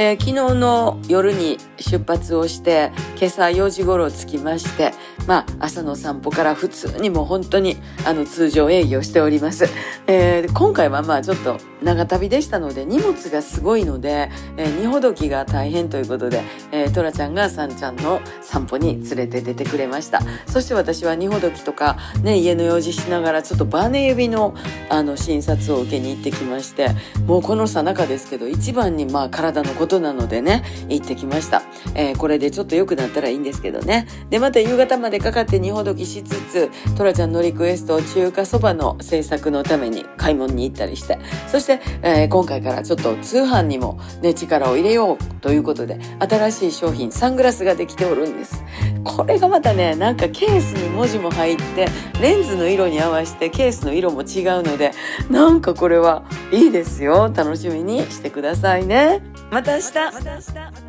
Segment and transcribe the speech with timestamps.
[0.00, 4.92] えー、昨日の夜に出発をして今朝4時頃着きまして
[5.26, 7.76] まあ朝の散歩から普通にも本当に
[8.06, 9.64] あの通常営業しております、
[10.06, 20.20] えー、今回はまあちょっと長旅でしたので荷物がすごいので、えー、荷ほどきが大変ということで、えー、トラちゃんがサンちゃんの散歩に連れて出てくれました。
[20.46, 24.54] そして私は荷ほどきとかね家の用事しながらちょっとバネ指の
[24.90, 26.90] あの診察を受けに行ってきまして
[27.26, 31.62] もうこのさなかですけど一番にまあ体のことなのでね行ってきました、
[31.94, 34.06] えー、これでちょっと良くなったらいいんですけどね。
[34.30, 41.67] でまた夕方までかかって荷ほどきしつつトラちゃんのリクエスト中華そばの制作のために買い物に行ったりしてそして、
[42.02, 48.64] えー、今回からちょっと通販にもね力を入れようということで新しい商品サングラスができておるんです。
[49.04, 51.88] これがまたねなんかケースに文字も入って
[52.20, 54.92] レンズの色に合わせてケースの色も違うので
[55.30, 57.32] なんかこれはいいですよ。
[57.34, 59.22] 楽しみにしてくださいね。
[59.50, 60.87] また明日。